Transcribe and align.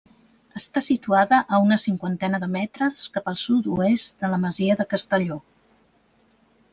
Està 0.59 0.81
situada 0.83 1.41
a 1.57 1.59
una 1.65 1.77
cinquantena 1.83 2.39
de 2.43 2.49
metres 2.55 2.97
cap 3.17 3.29
al 3.33 3.37
sud-oest 3.41 4.23
de 4.25 4.31
la 4.33 4.41
masia 4.47 4.79
de 4.81 4.87
Castelló. 4.95 5.39